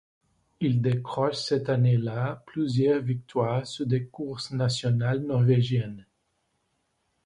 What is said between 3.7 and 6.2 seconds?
des courses nationales norvégiennes.